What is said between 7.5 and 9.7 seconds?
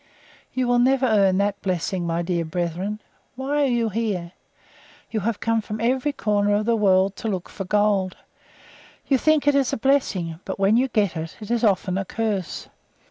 gold. You think it